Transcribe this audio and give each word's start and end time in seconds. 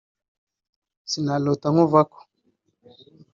’Sinarota 1.09 1.67
Nkuvako’ 1.73 2.19